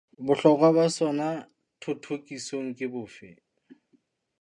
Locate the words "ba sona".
0.75-1.27